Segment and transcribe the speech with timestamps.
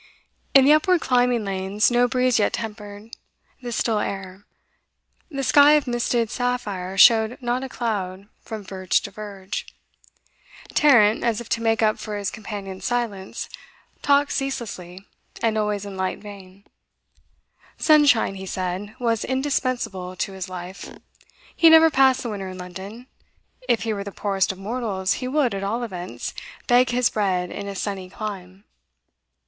[0.55, 3.15] In the upward climbing lanes, no breeze yet tempered
[3.61, 4.45] the still air;
[5.29, 9.67] the sky of misted sapphire showed not a cloud from verge to verge.
[10.73, 13.47] Tarrant, as if to make up for his companion's silence,
[14.01, 15.05] talked ceaselessly,
[15.43, 16.65] and always in light vein.
[17.77, 20.89] Sunshine, he said, was indispensable to his life;
[21.55, 23.05] he never passed the winter in London;
[23.69, 26.33] if he were the poorest of mortals, he would, at all events,
[26.65, 28.63] beg his bread in a sunny clime.